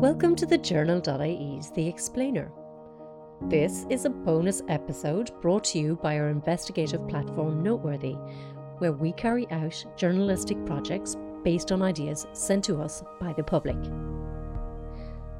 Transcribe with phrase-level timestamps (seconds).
[0.00, 2.50] Welcome to the Journal.ie's The Explainer.
[3.50, 8.14] This is a bonus episode brought to you by our investigative platform Noteworthy,
[8.78, 13.76] where we carry out journalistic projects based on ideas sent to us by the public.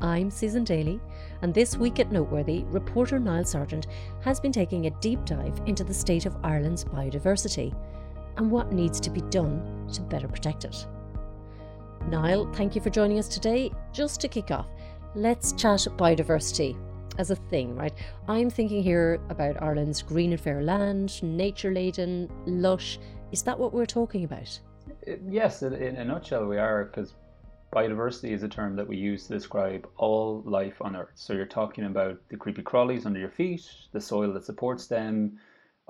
[0.02, 1.00] I'm Susan Daly,
[1.40, 3.86] and this week at Noteworthy, reporter Niall Sargent
[4.20, 7.74] has been taking a deep dive into the state of Ireland's biodiversity
[8.36, 10.86] and what needs to be done to better protect it.
[12.08, 13.70] Niall, thank you for joining us today.
[13.92, 14.66] Just to kick off,
[15.14, 16.76] let's chat biodiversity
[17.18, 17.92] as a thing, right?
[18.26, 22.98] I'm thinking here about Ireland's green and fair land, nature laden, lush.
[23.32, 24.58] Is that what we're talking about?
[25.06, 27.14] Uh, yes, in a nutshell, we are, because
[27.72, 31.12] biodiversity is a term that we use to describe all life on Earth.
[31.14, 35.38] So you're talking about the creepy crawlies under your feet, the soil that supports them,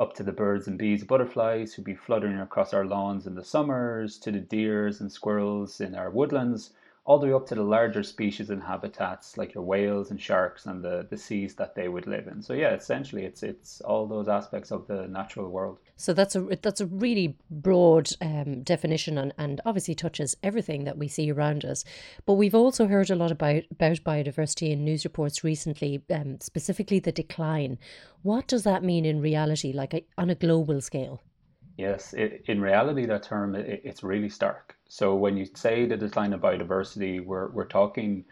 [0.00, 3.34] up to the birds and bees, and butterflies who be fluttering across our lawns in
[3.34, 6.70] the summers, to the deers and squirrels in our woodlands,
[7.10, 10.66] all the way up to the larger species and habitats like your whales and sharks
[10.66, 12.40] and the, the seas that they would live in.
[12.40, 15.80] So yeah, essentially it's it's all those aspects of the natural world.
[15.96, 20.98] So that's a that's a really broad um, definition and, and obviously touches everything that
[20.98, 21.84] we see around us.
[22.26, 27.00] But we've also heard a lot about about biodiversity in news reports recently, um, specifically
[27.00, 27.80] the decline.
[28.22, 31.20] What does that mean in reality, like a, on a global scale?
[31.76, 34.76] Yes, it, in reality, that term it, it's really stark.
[34.92, 38.24] So when you say the decline of biodiversity, we're we're talking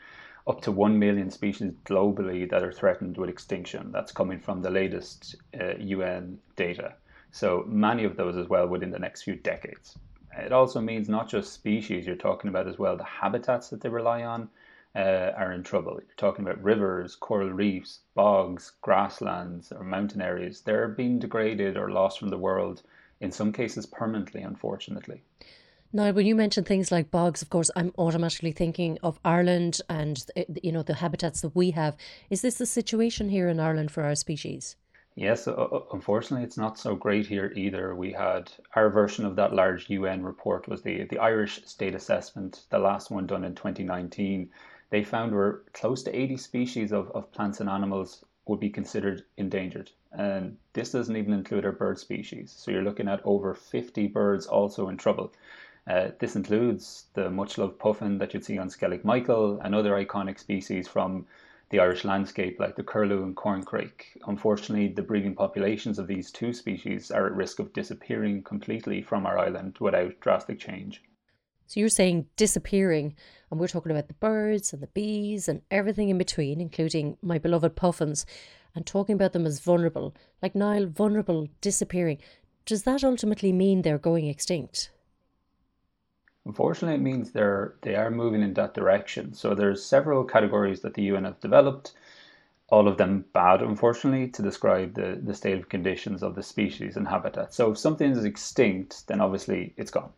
[0.49, 3.93] up to one million species globally that are threatened with extinction.
[3.93, 6.95] That's coming from the latest uh, UN data.
[7.31, 9.97] So many of those as well within the next few decades.
[10.37, 12.97] It also means not just species you're talking about as well.
[12.97, 14.49] The habitats that they rely on
[14.97, 15.93] uh, are in trouble.
[15.93, 20.63] You're talking about rivers, coral reefs, bogs, grasslands, or mountain areas.
[20.63, 22.83] They're being degraded or lost from the world
[23.21, 25.23] in some cases permanently, unfortunately.
[25.91, 30.23] Now, when you mention things like bogs, of course, I'm automatically thinking of Ireland and
[30.37, 31.97] eh, you know the habitats that we have.
[32.29, 34.77] Is this the situation here in Ireland for our species?
[35.15, 35.49] Yes,
[35.93, 37.95] unfortunately, it's not so great here either.
[37.95, 42.67] We had our version of that large UN report was the the Irish State Assessment,
[42.69, 44.51] the last one done in 2019.
[44.91, 49.25] They found we're close to 80 species of, of plants and animals would be considered
[49.39, 49.91] endangered.
[50.13, 52.55] And this doesn't even include our bird species.
[52.57, 55.33] So you're looking at over 50 birds also in trouble.
[55.89, 59.93] Uh, this includes the much loved puffin that you'd see on Skellig Michael and other
[59.93, 61.27] iconic species from
[61.71, 64.03] the Irish landscape like the curlew and corncrake.
[64.27, 69.25] Unfortunately, the breeding populations of these two species are at risk of disappearing completely from
[69.25, 71.03] our island without drastic change.
[71.67, 73.15] So you're saying disappearing,
[73.51, 77.39] and we're talking about the birds and the bees and everything in between, including my
[77.39, 78.25] beloved puffins,
[78.75, 82.19] and talking about them as vulnerable, like Niall, vulnerable, disappearing.
[82.65, 84.91] Does that ultimately mean they're going extinct?
[86.49, 89.35] Unfortunately, it means they're they are moving in that direction.
[89.35, 91.93] So there's several categories that the UN have developed,
[92.71, 96.97] all of them bad, unfortunately, to describe the, the state of conditions of the species
[96.97, 97.53] and habitat.
[97.53, 100.11] So if something is extinct, then obviously it's gone.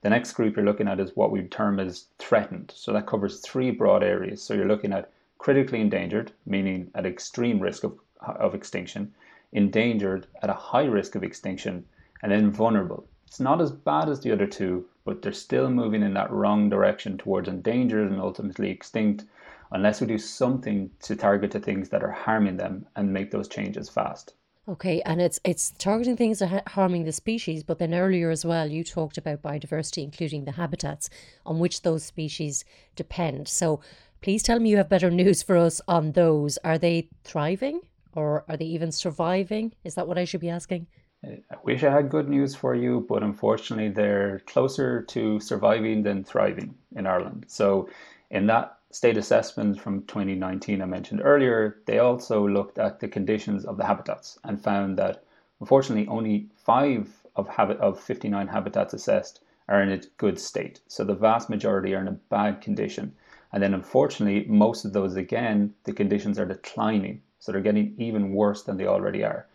[0.00, 2.72] The next group you're looking at is what we term as threatened.
[2.74, 4.42] So that covers three broad areas.
[4.42, 9.14] So you're looking at critically endangered, meaning at extreme risk of, of extinction,
[9.52, 11.84] endangered at a high risk of extinction,
[12.20, 13.06] and then vulnerable.
[13.28, 16.68] It's not as bad as the other two, but they're still moving in that wrong
[16.68, 19.24] direction towards endangered and ultimately extinct
[19.72, 23.48] unless we do something to target the things that are harming them and make those
[23.48, 24.34] changes fast.
[24.68, 28.44] Okay, and it's it's targeting things that are harming the species, but then earlier as
[28.44, 31.10] well, you talked about biodiversity, including the habitats
[31.44, 32.64] on which those species
[32.94, 33.48] depend.
[33.48, 33.80] So,
[34.20, 36.58] please tell me you have better news for us on those.
[36.58, 37.80] Are they thriving,
[38.14, 39.72] or are they even surviving?
[39.82, 40.86] Is that what I should be asking?
[41.24, 46.24] I wish I had good news for you, but unfortunately, they're closer to surviving than
[46.24, 47.44] thriving in Ireland.
[47.46, 47.88] So,
[48.30, 53.64] in that state assessment from 2019 I mentioned earlier, they also looked at the conditions
[53.64, 55.22] of the habitats and found that
[55.60, 60.80] unfortunately only five of, habit, of 59 habitats assessed are in a good state.
[60.88, 63.14] So the vast majority are in a bad condition.
[63.52, 67.22] And then unfortunately, most of those again, the conditions are declining.
[67.38, 69.46] So they're getting even worse than they already are.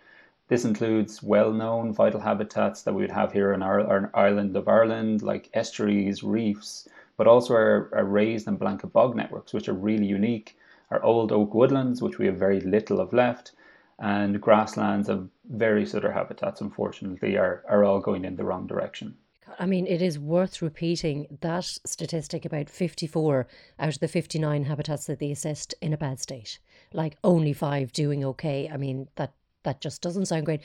[0.49, 4.55] This includes well known vital habitats that we would have here in our, our island
[4.55, 9.67] of Ireland, like estuaries, reefs, but also our, our raised and blanket bog networks, which
[9.67, 10.57] are really unique,
[10.89, 13.51] our old oak woodlands, which we have very little of left,
[13.99, 19.17] and grasslands of various other habitats, unfortunately, are, are all going in the wrong direction.
[19.59, 23.47] I mean, it is worth repeating that statistic about 54
[23.79, 26.59] out of the 59 habitats that they assessed in a bad state.
[26.93, 28.69] Like only five doing okay.
[28.71, 29.33] I mean, that
[29.67, 30.61] that just doesn't sound great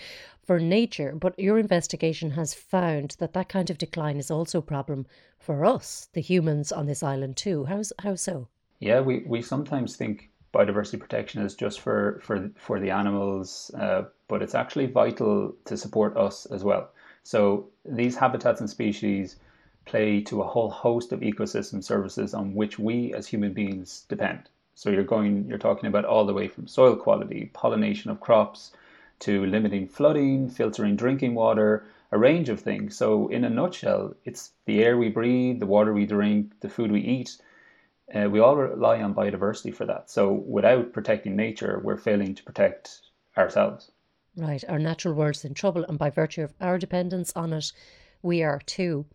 [0.47, 1.13] for nature.
[1.13, 5.07] But your investigation has found that that kind of decline is also a problem
[5.41, 7.65] for us, the humans on this island too.
[7.65, 8.47] How's how so?
[8.79, 14.05] Yeah, we, we sometimes think biodiversity protection is just for, for, for the animals, uh,
[14.29, 16.91] but it's actually vital to support us as well.
[17.25, 19.37] So these habitats and species
[19.85, 24.49] play to a whole host of ecosystem services on which we as human beings depend.
[24.75, 28.73] So you're going, you're talking about all the way from soil quality, pollination of crops,
[29.23, 32.97] to limiting flooding, filtering drinking water, a range of things.
[32.97, 36.91] So in a nutshell, it's the air we breathe, the water we drink, the food
[36.91, 37.39] we eat.
[38.15, 40.11] Uh, we all rely on biodiversity for that.
[40.11, 43.01] So without protecting nature, we're failing to protect
[43.39, 43.91] ourselves.
[44.37, 47.73] Right, our natural world's in trouble, and by virtue of our dependence on it,
[48.23, 49.07] we are too.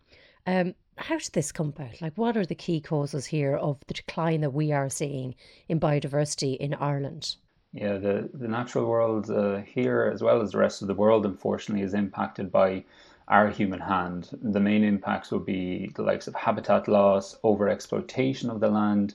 [0.46, 2.00] Um, how did this come about?
[2.00, 5.34] Like, what are the key causes here of the decline that we are seeing
[5.68, 7.36] in biodiversity in Ireland?
[7.72, 11.24] Yeah, the, the natural world uh, here, as well as the rest of the world,
[11.24, 12.84] unfortunately, is impacted by
[13.28, 14.30] our human hand.
[14.42, 19.14] The main impacts would be the likes of habitat loss, overexploitation of the land,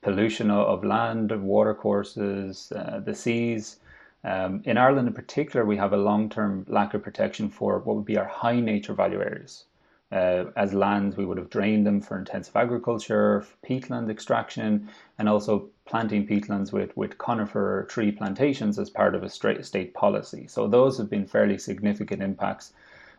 [0.00, 3.80] pollution of land, watercourses, uh, the seas.
[4.24, 7.96] Um, in Ireland, in particular, we have a long term lack of protection for what
[7.96, 9.64] would be our high nature value areas.
[10.10, 15.68] Uh, as lands, we would have drained them for intensive agriculture, peatland extraction, and also
[15.88, 20.46] planting peatlands with, with conifer tree plantations as part of a state policy.
[20.46, 22.74] So those have been fairly significant impacts,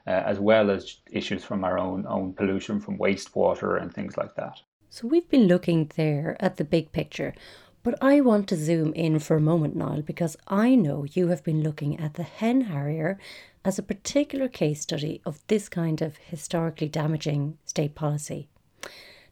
[0.08, 4.36] uh, as well as issues from our own own pollution from wastewater and things like
[4.36, 4.62] that.
[4.90, 7.34] So we've been looking there at the big picture.
[7.82, 11.44] But I want to zoom in for a moment, Niall, because I know you have
[11.44, 13.18] been looking at the hen harrier
[13.64, 18.50] as a particular case study of this kind of historically damaging state policy.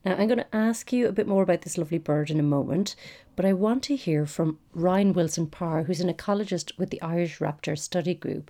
[0.05, 2.43] Now, I'm going to ask you a bit more about this lovely bird in a
[2.43, 2.95] moment,
[3.37, 7.37] but I want to hear from Ryan Wilson Parr, who's an ecologist with the Irish
[7.37, 8.49] Raptor Study Group,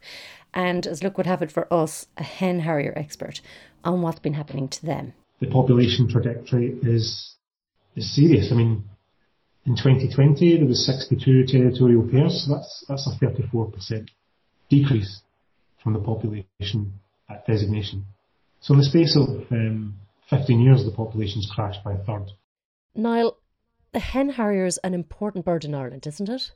[0.54, 3.42] and as luck would have it for us, a hen harrier expert
[3.84, 5.14] on what's been happening to them.
[5.42, 7.36] The population trajectory is
[7.96, 8.50] is serious.
[8.52, 8.86] I mean,
[9.66, 14.08] in 2020 there was 62 territorial pairs, so that's that's a 34%
[14.70, 15.22] decrease
[15.84, 16.94] from the population
[17.30, 18.06] at designation.
[18.62, 19.96] So in the space of um,
[20.30, 22.32] 15 years, the population's crashed by a third.
[22.96, 23.38] Niall,
[23.98, 26.52] the hen harrier is an important bird in Ireland, isn't it?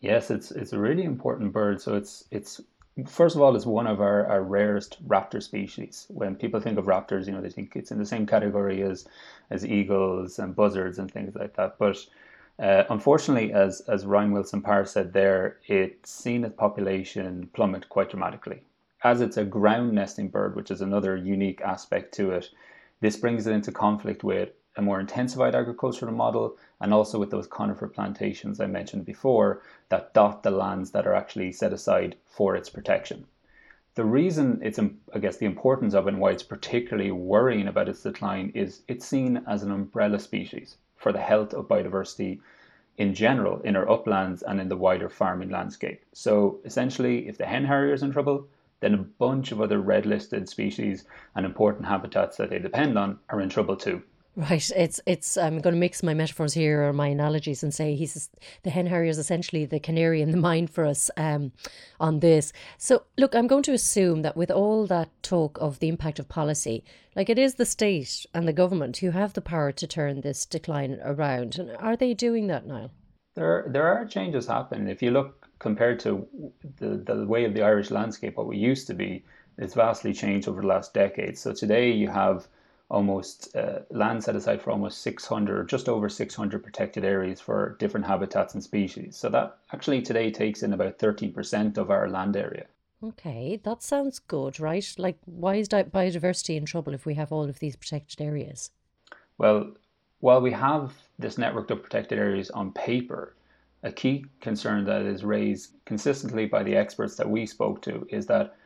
[0.00, 1.80] Yes, it's it's a really important bird.
[1.80, 2.60] So it's it's
[3.06, 6.06] first of all, it's one of our, our rarest raptor species.
[6.08, 9.06] When people think of raptors, you know, they think it's in the same category as
[9.50, 11.78] as eagles and buzzards and things like that.
[11.78, 12.04] But
[12.58, 18.10] uh, unfortunately, as, as Ryan Wilson Parr said there, it's seen its population plummet quite
[18.10, 18.62] dramatically.
[19.04, 22.50] As it's a ground nesting bird, which is another unique aspect to it,
[23.00, 27.46] this brings it into conflict with a more intensified agricultural model and also with those
[27.46, 32.56] conifer plantations I mentioned before that dot the lands that are actually set aside for
[32.56, 33.26] its protection.
[33.94, 37.88] The reason it's, I guess, the importance of it and why it's particularly worrying about
[37.88, 42.40] its decline is it's seen as an umbrella species for the health of biodiversity
[42.96, 46.04] in general in our uplands and in the wider farming landscape.
[46.12, 48.48] So essentially, if the hen harrier is in trouble,
[48.80, 51.04] then a bunch of other red listed species
[51.36, 54.02] and important habitats that they depend on are in trouble too.
[54.36, 54.68] Right.
[54.74, 55.36] It's it's.
[55.36, 58.30] I'm going to mix my metaphors here or my analogies and say he's
[58.64, 61.52] the hen harrier is essentially the canary in the mine for us um,
[62.00, 62.52] on this.
[62.76, 66.28] So look, I'm going to assume that with all that talk of the impact of
[66.28, 66.82] policy,
[67.14, 70.44] like it is the state and the government who have the power to turn this
[70.44, 71.56] decline around.
[71.56, 72.90] And are they doing that now?
[73.36, 74.88] There there are changes happening.
[74.88, 76.26] If you look compared to
[76.78, 79.24] the the way of the Irish landscape, what we used to be,
[79.58, 81.38] it's vastly changed over the last decade.
[81.38, 82.48] So today you have
[82.90, 88.06] almost uh, land set aside for almost 600 just over 600 protected areas for different
[88.06, 89.16] habitats and species.
[89.16, 92.66] So that actually today takes in about 13% of our land area.
[93.02, 94.86] Okay that sounds good right?
[94.98, 98.70] Like why is biodiversity in trouble if we have all of these protected areas?
[99.38, 99.72] Well
[100.20, 103.34] while we have this network of protected areas on paper
[103.82, 108.26] a key concern that is raised consistently by the experts that we spoke to is
[108.26, 108.56] that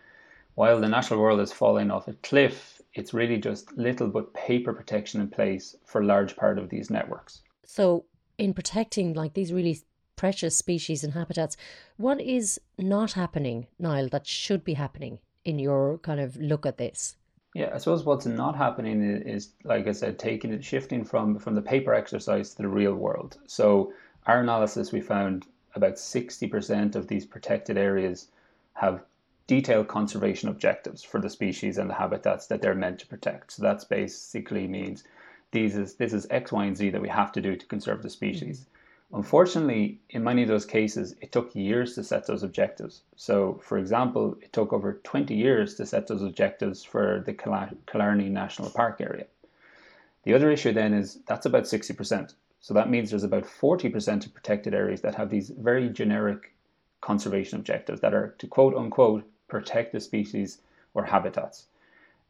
[0.55, 4.73] while the natural world is falling off a cliff it's really just little but paper
[4.73, 7.43] protection in place for a large part of these networks.
[7.64, 8.05] So,
[8.37, 9.81] in protecting like these really
[10.17, 11.57] precious species and habitats,
[11.97, 16.78] what is not happening, Niall, that should be happening in your kind of look at
[16.78, 17.17] this?
[17.55, 21.55] Yeah, I suppose what's not happening is, like I said, taking it, shifting from from
[21.55, 23.38] the paper exercise to the real world.
[23.47, 23.93] So,
[24.26, 28.28] our analysis, we found about 60% of these protected areas
[28.75, 29.05] have
[29.49, 33.50] detailed conservation objectives for the species and the habitats that they're meant to protect.
[33.50, 35.02] So that's basically means
[35.50, 38.02] these is this is X, Y, and Z that we have to do to conserve
[38.02, 38.61] the species.
[38.61, 39.17] Mm-hmm.
[39.17, 43.00] Unfortunately, in many of those cases, it took years to set those objectives.
[43.17, 48.28] So, for example, it took over 20 years to set those objectives for the Killarney
[48.28, 49.25] National Park area.
[50.25, 52.35] The other issue then is that's about 60%.
[52.61, 56.52] So that means there's about 40% of protected areas that have these very generic
[57.00, 60.61] conservation objectives that are to quote unquote protect the species
[60.95, 61.67] or habitats.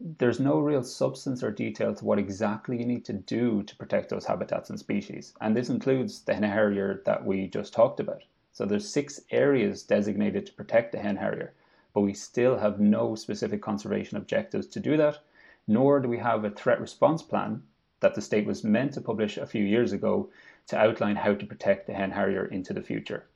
[0.00, 4.08] There's no real substance or detail to what exactly you need to do to protect
[4.08, 5.34] those habitats and species.
[5.40, 8.22] And this includes the hen harrier that we just talked about.
[8.52, 11.52] So there's six areas designated to protect the hen harrier,
[11.92, 15.18] but we still have no specific conservation objectives to do that,
[15.66, 17.62] nor do we have a threat response plan
[18.00, 20.30] that the state was meant to publish a few years ago
[20.68, 23.26] to outline how to protect the hen harrier into the future.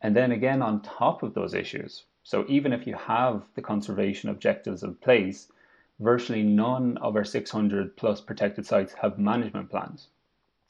[0.00, 4.30] And then again, on top of those issues, so even if you have the conservation
[4.30, 5.50] objectives in place,
[5.98, 10.08] virtually none of our 600 plus protected sites have management plans.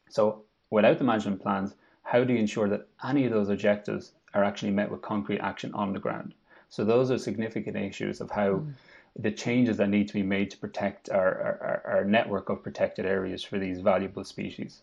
[0.09, 4.45] So without the management plans, how do you ensure that any of those objectives are
[4.45, 6.35] actually met with concrete action on the ground?
[6.69, 8.73] So those are significant issues of how mm.
[9.19, 13.05] the changes that need to be made to protect our, our, our network of protected
[13.05, 14.83] areas for these valuable species.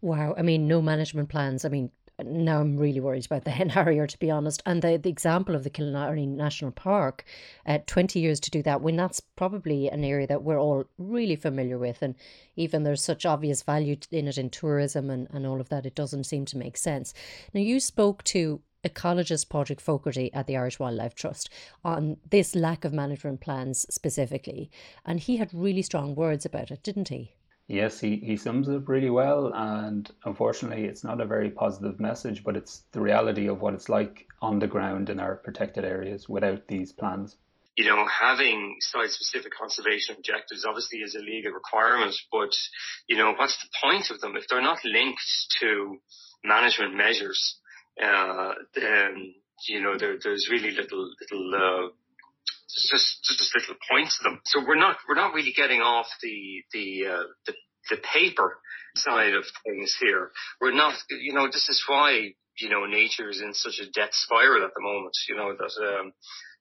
[0.00, 0.34] Wow.
[0.38, 1.64] I mean, no management plans.
[1.64, 1.90] I mean,
[2.24, 4.62] now I'm really worried about the hen harrier, to be honest.
[4.66, 7.24] And the, the example of the Killarney National Park,
[7.66, 11.36] uh, 20 years to do that, when that's probably an area that we're all really
[11.36, 12.02] familiar with.
[12.02, 12.14] And
[12.56, 15.94] even there's such obvious value in it in tourism and, and all of that, it
[15.94, 17.14] doesn't seem to make sense.
[17.54, 21.50] Now, you spoke to ecologist Padraig Fogarty at the Irish Wildlife Trust
[21.84, 24.70] on this lack of management plans specifically.
[25.04, 27.34] And he had really strong words about it, didn't he?
[27.68, 29.52] Yes, he, he sums it up really well.
[29.54, 33.90] And unfortunately, it's not a very positive message, but it's the reality of what it's
[33.90, 37.36] like on the ground in our protected areas without these plans.
[37.76, 42.56] You know, having site specific conservation objectives obviously is a legal requirement, but,
[43.06, 45.20] you know, what's the point of them if they're not linked
[45.60, 45.98] to
[46.42, 47.60] management measures?
[48.02, 49.34] Uh, then,
[49.68, 51.88] you know, there, there's really little, little, uh,
[52.68, 54.40] just just little points to them.
[54.44, 57.54] So we're not we're not really getting off the the uh, the,
[57.90, 58.58] the paper
[58.96, 60.30] side of things here.
[60.60, 64.12] We're not you know this is why you know nature is in such a death
[64.12, 65.16] spiral at the moment.
[65.28, 65.98] You know that.
[65.98, 66.12] Um,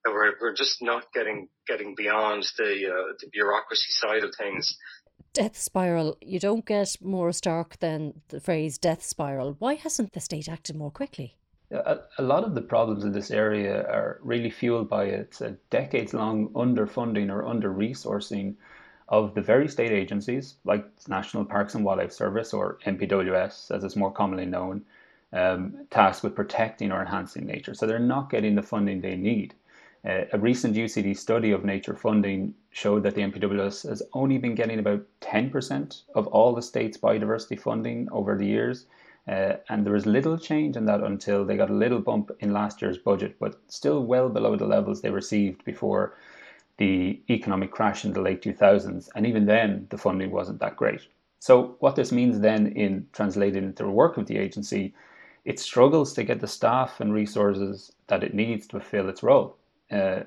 [0.05, 4.77] that we're, we're just not getting getting beyond the uh, the bureaucracy side of things
[5.33, 6.17] death spiral.
[6.21, 9.55] You don't get more stark than the phrase death spiral.
[9.59, 11.36] Why hasn't the state acted more quickly?
[11.71, 16.13] A, a lot of the problems in this area are really fueled by its decades
[16.13, 18.55] long underfunding or under resourcing
[19.09, 23.95] of the very state agencies like National Parks and Wildlife Service or NPWS as it's
[23.95, 24.85] more commonly known,
[25.33, 27.73] um, tasked with protecting or enhancing nature.
[27.73, 29.53] So they're not getting the funding they need.
[30.05, 34.55] Uh, a recent UCD study of nature funding showed that the NPWS has only been
[34.55, 38.85] getting about 10% of all the state's biodiversity funding over the years.
[39.27, 42.53] Uh, and there was little change in that until they got a little bump in
[42.53, 46.15] last year's budget, but still well below the levels they received before
[46.77, 49.09] the economic crash in the late 2000s.
[49.15, 51.01] And even then, the funding wasn't that great.
[51.39, 54.93] So, what this means then in translating into the work of the agency,
[55.43, 59.57] it struggles to get the staff and resources that it needs to fulfill its role.
[59.91, 60.21] Uh,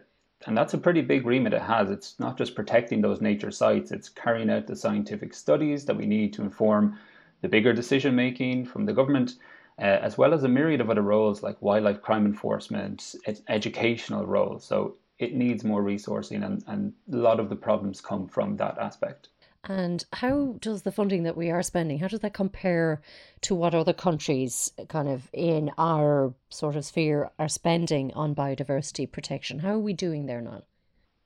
[0.47, 1.90] and that's a pretty big remit it has.
[1.90, 6.07] It's not just protecting those nature sites, it's carrying out the scientific studies that we
[6.07, 6.99] need to inform
[7.41, 9.35] the bigger decision making from the government,
[9.79, 13.15] uh, as well as a myriad of other roles like wildlife crime enforcement,
[13.49, 14.65] educational roles.
[14.65, 18.79] So it needs more resourcing, and, and a lot of the problems come from that
[18.79, 19.29] aspect.
[19.65, 23.03] And how does the funding that we are spending, how does that compare
[23.43, 29.11] to what other countries kind of in our sort of sphere are spending on biodiversity
[29.11, 29.59] protection?
[29.59, 30.63] How are we doing there now?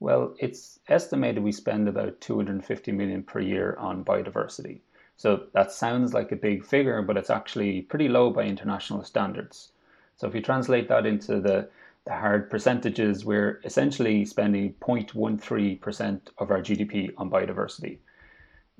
[0.01, 4.81] Well, it's estimated we spend about 250 million per year on biodiversity.
[5.17, 9.71] So that sounds like a big figure, but it's actually pretty low by international standards.
[10.17, 11.69] So if you translate that into the,
[12.05, 17.99] the hard percentages, we're essentially spending 0.13% of our GDP on biodiversity.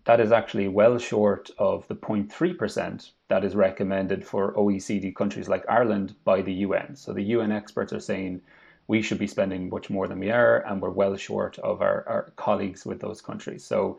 [0.05, 5.65] That is actually well short of the 0.3% that is recommended for OECD countries like
[5.69, 6.95] Ireland by the UN.
[6.95, 8.43] So the UN experts are saying
[8.87, 12.07] we should be spending much more than we are, and we're well short of our,
[12.07, 13.65] our colleagues with those countries.
[13.65, 13.99] So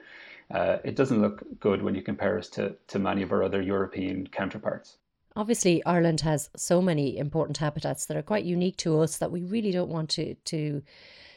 [0.52, 3.62] uh, it doesn't look good when you compare us to, to many of our other
[3.62, 4.98] European counterparts.
[5.36, 9.44] Obviously, Ireland has so many important habitats that are quite unique to us that we
[9.44, 10.82] really don't want to to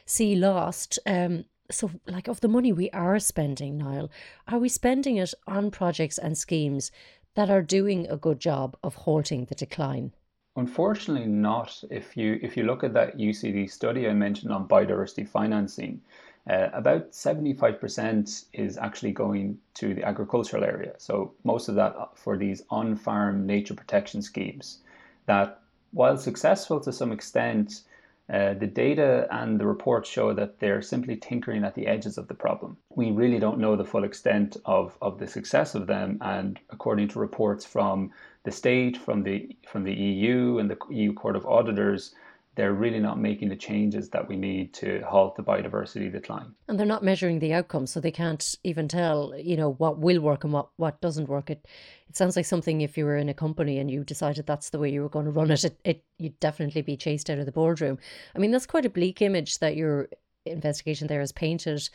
[0.05, 0.99] see lost.
[1.05, 4.09] Um, so, like, of the money we are spending, Niall,
[4.47, 6.91] are we spending it on projects and schemes
[7.35, 10.13] that are doing a good job of halting the decline?
[10.55, 11.81] Unfortunately, not.
[11.89, 16.01] If you if you look at that UCD study I mentioned on biodiversity financing,
[16.49, 20.93] uh, about 75% is actually going to the agricultural area.
[20.97, 24.79] So most of that for these on-farm nature protection schemes
[25.27, 27.83] that while successful to some extent,
[28.31, 32.27] Uh, the data and the reports show that they're simply tinkering at the edges of
[32.27, 32.77] the problem.
[32.93, 37.07] We really don't know the full extent of, of the success of them, and according
[37.09, 38.11] to reports from
[38.43, 42.13] the state, from the from the EU and the EU Court of Auditors,
[42.59, 46.53] they're really not making the changes that we need to halt the biodiversity decline.
[46.67, 50.19] And they're not measuring the outcomes, so they can't even tell, you know, what will
[50.19, 51.49] work and what, what doesn't work.
[51.49, 51.65] It
[52.09, 54.79] it sounds like something if you were in a company and you decided that's the
[54.79, 57.45] way you were going to run it, it, it you'd definitely be chased out of
[57.45, 57.97] the boardroom.
[58.35, 60.09] I mean, that's quite a bleak image that you're
[60.49, 61.89] investigation there is painted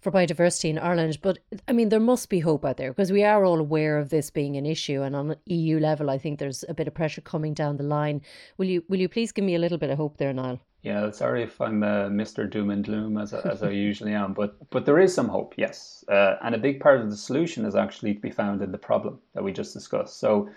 [0.00, 1.18] for biodiversity in Ireland.
[1.22, 4.10] But I mean, there must be hope out there because we are all aware of
[4.10, 7.20] this being an issue, and on EU level, I think there's a bit of pressure
[7.20, 8.22] coming down the line.
[8.58, 10.60] Will you will you please give me a little bit of hope there, Niall?
[10.82, 12.50] Yeah, sorry if I'm uh, Mr.
[12.50, 16.04] Doom and Gloom as, as I usually am, but but there is some hope, yes.
[16.08, 18.78] Uh, and a big part of the solution is actually to be found in the
[18.78, 20.18] problem that we just discussed.
[20.18, 20.50] So,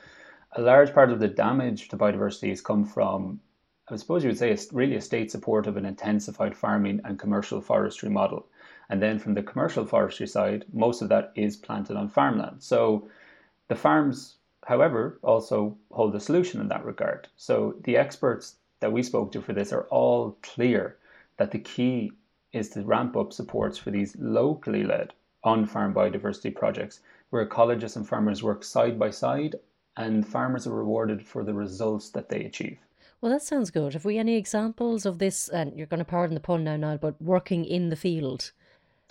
[0.54, 3.40] a large part of the damage to biodiversity has come from
[3.88, 7.20] I suppose you would say it's really a state support of an intensified farming and
[7.20, 8.48] commercial forestry model.
[8.90, 12.64] And then from the commercial forestry side, most of that is planted on farmland.
[12.64, 13.08] So
[13.68, 17.28] the farms, however, also hold a solution in that regard.
[17.38, 20.98] So the experts that we spoke to for this are all clear
[21.38, 22.12] that the key
[22.54, 25.14] is to ramp up supports for these locally led
[25.44, 29.58] on farm biodiversity projects where ecologists and farmers work side by side
[29.96, 32.80] and farmers are rewarded for the results that they achieve.
[33.26, 33.94] Well, that sounds good.
[33.94, 35.50] Have we any examples of this?
[35.50, 38.52] And you're going to pardon the pun now, Niall, but working in the field.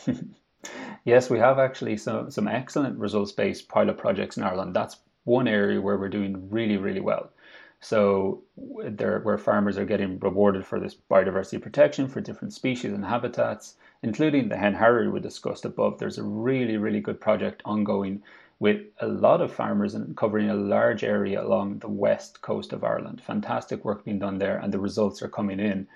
[1.04, 4.72] yes, we have actually some some excellent results based pilot projects in Ireland.
[4.72, 7.32] That's one area where we're doing really really well.
[7.80, 8.44] So
[8.84, 13.74] there, where farmers are getting rewarded for this biodiversity protection for different species and habitats,
[14.04, 15.98] including the hen harrier we discussed above.
[15.98, 18.22] There's a really really good project ongoing
[18.58, 22.84] with a lot of farmers and covering a large area along the west coast of
[22.84, 23.20] Ireland.
[23.20, 25.86] Fantastic work being done there, and the results are coming in.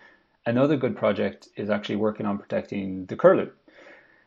[0.47, 3.51] Another good project is actually working on protecting the curlew.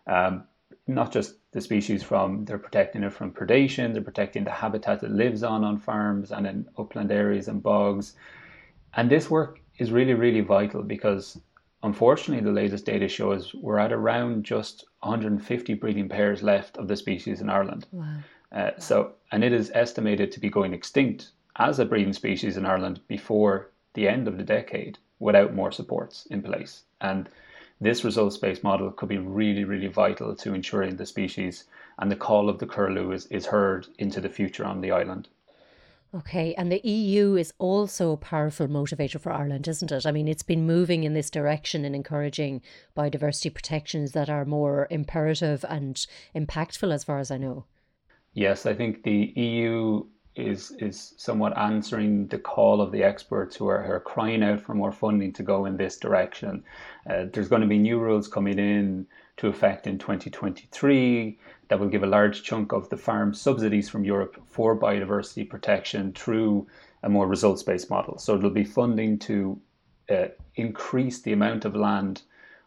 [0.08, 0.44] Um,
[0.88, 5.12] not just the species from, they're protecting it from predation, they're protecting the habitat it
[5.12, 8.16] lives on on farms and in upland areas and bogs.
[8.96, 11.40] And this work is really, really vital because
[11.84, 16.96] Unfortunately, the latest data shows we're at around just 150 breeding pairs left of the
[16.96, 17.88] species in Ireland.
[17.92, 18.18] Wow.
[18.52, 22.66] Uh, so, and it is estimated to be going extinct as a breeding species in
[22.66, 26.84] Ireland before the end of the decade without more supports in place.
[27.00, 27.30] And
[27.80, 31.66] this results based model could be really, really vital to ensuring the species
[31.98, 35.28] and the call of the curlew is, is heard into the future on the island.
[36.14, 40.06] Okay, and the EU is also a powerful motivator for Ireland, isn't it?
[40.06, 42.62] I mean, it's been moving in this direction in encouraging
[42.98, 47.64] biodiversity protections that are more imperative and impactful, as far as I know.
[48.34, 53.68] Yes, I think the EU is is somewhat answering the call of the experts who
[53.68, 56.64] are, are crying out for more funding to go in this direction.
[57.10, 59.06] Uh, there's going to be new rules coming in
[59.38, 61.40] to effect in 2023
[61.72, 66.12] that will give a large chunk of the farm subsidies from Europe for biodiversity protection
[66.12, 66.68] through
[67.04, 68.18] a more results based model.
[68.18, 69.58] So it'll be funding to
[70.10, 72.24] uh, increase the amount of land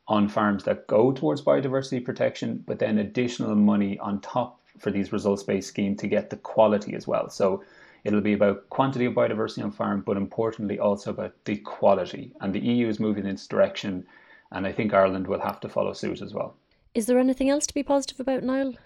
[0.09, 5.13] on farms that go towards biodiversity protection, but then additional money on top for these
[5.13, 7.29] results based scheme to get the quality as well.
[7.29, 7.63] So
[8.05, 12.33] it'll be about quantity of biodiversity on farm, but importantly also about the quality.
[12.41, 14.07] And the EU is moving in this direction,
[14.51, 16.57] and I think Ireland will have to follow suit as well.
[16.95, 18.77] Is there anything else to be positive about, Niall?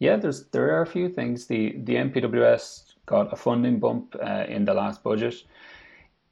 [0.00, 1.46] Yeah, there's there are a few things.
[1.46, 5.44] The the NPWS got a funding bump uh, in the last budget.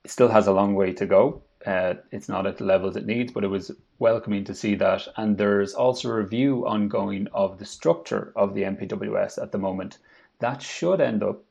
[0.05, 1.43] It still has a long way to go.
[1.67, 5.07] Uh, it's not at the levels it needs, but it was welcoming to see that.
[5.17, 9.99] And there's also a review ongoing of the structure of the NPWS at the moment.
[10.39, 11.43] That should end up,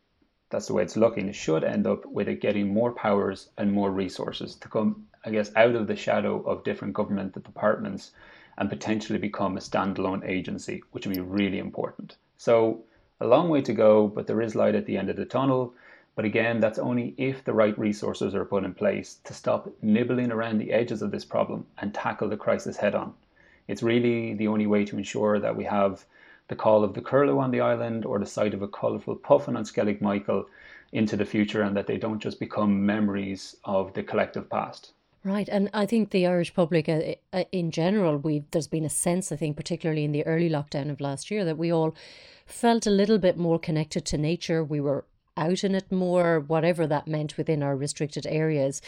[0.49, 3.71] that's the way it's looking, it should end up with it getting more powers and
[3.71, 8.11] more resources to come, I guess, out of the shadow of different government departments
[8.57, 12.17] and potentially become a standalone agency, which would be really important.
[12.37, 12.83] So,
[13.19, 15.73] a long way to go, but there is light at the end of the tunnel.
[16.15, 20.31] But again, that's only if the right resources are put in place to stop nibbling
[20.31, 23.13] around the edges of this problem and tackle the crisis head on.
[23.67, 26.05] It's really the only way to ensure that we have
[26.47, 29.57] the call of the curlew on the island or the sight of a colourful puffin
[29.57, 30.47] on Skellig Michael
[30.91, 34.93] into the future and that they don't just become memories of the collective past.
[35.23, 38.89] Right, and I think the Irish public, uh, uh, in general, we there's been a
[38.89, 41.95] sense, I think, particularly in the early lockdown of last year, that we all
[42.45, 44.63] felt a little bit more connected to nature.
[44.63, 48.81] We were out in it more, whatever that meant within our restricted areas.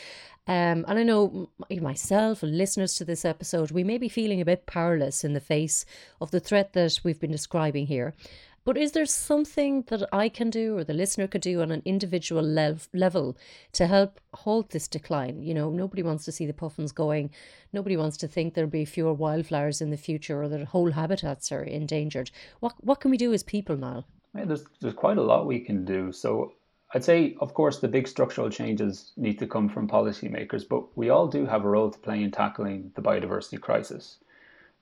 [0.48, 4.65] Um, and I know myself listeners to this episode, we may be feeling a bit
[4.65, 5.86] powerless in the face
[6.20, 8.15] of the threat that we've been describing here.
[8.63, 11.82] But is there something that I can do or the listener could do on an
[11.86, 13.38] individual lev- level
[13.74, 15.41] to help halt this decline?
[15.41, 17.32] You know, nobody wants to see the puffins going.
[17.74, 21.52] Nobody wants to think there'll be fewer wildflowers in the future or that whole habitats
[21.52, 22.32] are endangered.
[22.60, 24.06] What what can we do as people now?
[24.36, 26.12] Yeah, there's there's quite a lot we can do.
[26.12, 26.54] So
[26.93, 31.10] I'd say, of course, the big structural changes need to come from policymakers, but we
[31.10, 34.17] all do have a role to play in tackling the biodiversity crisis.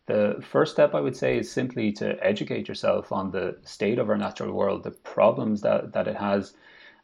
[0.07, 4.09] The first step I would say is simply to educate yourself on the state of
[4.09, 6.53] our natural world, the problems that, that it has,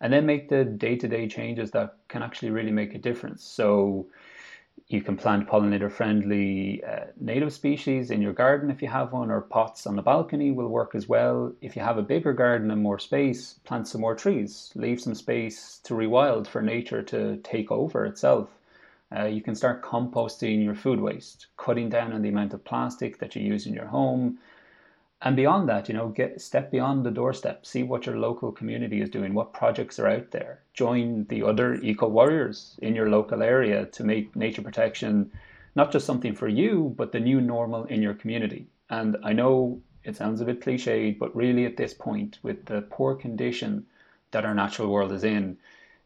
[0.01, 3.43] and then make the day to day changes that can actually really make a difference.
[3.43, 4.07] So
[4.87, 9.31] you can plant pollinator friendly uh, native species in your garden if you have one,
[9.31, 11.53] or pots on the balcony will work as well.
[11.61, 15.15] If you have a bigger garden and more space, plant some more trees, leave some
[15.15, 18.49] space to rewild for nature to take over itself.
[19.15, 23.19] Uh, you can start composting your food waste, cutting down on the amount of plastic
[23.19, 24.39] that you use in your home.
[25.21, 29.01] And beyond that, you know, get step beyond the doorstep, see what your local community
[29.01, 30.59] is doing, what projects are out there.
[30.73, 35.31] Join the other eco warriors in your local area to make nature protection
[35.75, 38.67] not just something for you, but the new normal in your community.
[38.89, 42.81] And I know it sounds a bit cliched, but really at this point, with the
[42.81, 43.85] poor condition
[44.31, 45.57] that our natural world is in,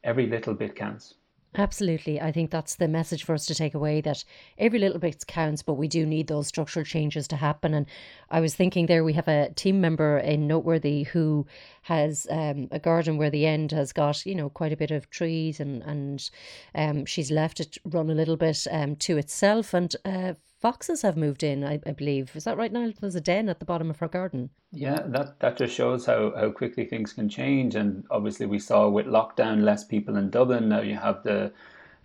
[0.04, 1.16] every little bit counts.
[1.56, 2.22] Absolutely.
[2.22, 4.24] I think that's the message for us to take away that
[4.60, 7.74] every little bit counts, but we do need those structural changes to happen.
[7.74, 7.88] And
[8.30, 11.48] I was thinking there, we have a team member in Noteworthy who
[11.84, 15.10] has um, a garden where the end has got, you know, quite a bit of
[15.10, 16.30] trees and, and
[16.76, 19.74] um, she's left it run a little bit um, to itself.
[19.74, 20.34] And uh,
[20.68, 22.36] foxes have moved in, I, I, believe.
[22.36, 22.92] Is that right now?
[23.00, 24.50] There's a den at the bottom of her garden.
[24.74, 27.76] Yeah, that, that just shows how, how quickly things can change.
[27.76, 30.68] And obviously, we saw with lockdown, less people in Dublin.
[30.68, 31.54] Now you have the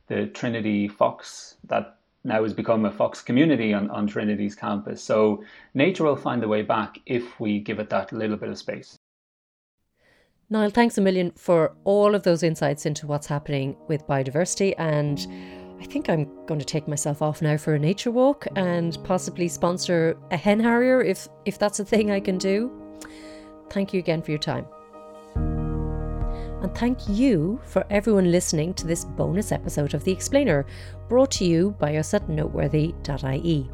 [0.07, 5.03] the Trinity Fox that now has become a Fox community on, on Trinity's campus.
[5.03, 5.43] So
[5.75, 8.97] nature will find a way back if we give it that little bit of space.
[10.51, 15.27] Niall, thanks a million for all of those insights into what's happening with biodiversity and
[15.83, 19.49] I think I'm going to take myself off now for a nature walk and possibly
[19.49, 22.71] sponsor a hen harrier if if that's a thing I can do.
[23.69, 24.65] Thank you again for your time.
[25.35, 30.67] And thank you for everyone listening to this bonus episode of The Explainer,
[31.09, 33.69] brought to you by us at noteworthy.ie.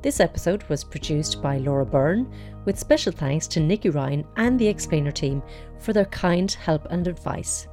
[0.00, 2.32] This episode was produced by Laura Byrne,
[2.64, 5.42] with special thanks to Nikki Ryan and the Explainer team
[5.80, 7.68] for their kind help and advice.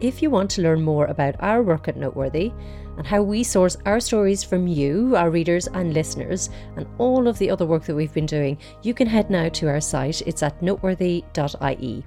[0.00, 2.52] If you want to learn more about our work at Noteworthy
[2.96, 7.38] and how we source our stories from you, our readers and listeners, and all of
[7.38, 10.22] the other work that we've been doing, you can head now to our site.
[10.26, 12.04] It's at noteworthy.ie.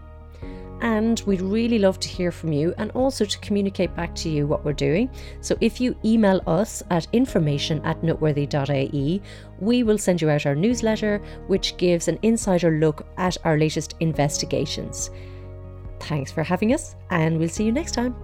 [0.82, 4.48] And we'd really love to hear from you and also to communicate back to you
[4.48, 5.10] what we're doing.
[5.40, 9.22] So if you email us at information at noteworthy.ie,
[9.60, 13.94] we will send you out our newsletter, which gives an insider look at our latest
[14.00, 15.12] investigations.
[16.08, 18.16] Thanks for having us, and we'll see you next time.